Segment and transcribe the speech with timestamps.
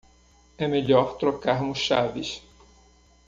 [0.57, 2.41] É melhor trocarmos chaves.